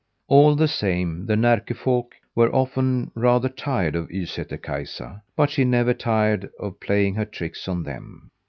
All 0.27 0.55
the 0.55 0.67
same 0.67 1.27
the 1.27 1.35
Närke 1.35 1.75
folk 1.77 2.15
were 2.33 2.51
often 2.55 3.11
rather 3.13 3.49
tired 3.49 3.95
of 3.95 4.07
Ysätter 4.09 4.59
Kaisa, 4.59 5.21
but 5.35 5.51
she 5.51 5.63
never 5.63 5.93
tired 5.93 6.49
of 6.59 6.79
playing 6.79 7.13
her 7.13 7.25
tricks 7.25 7.67
on 7.67 7.83
them. 7.83 8.31